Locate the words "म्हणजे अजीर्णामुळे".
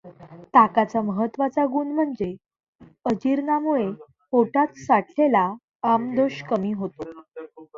1.91-3.89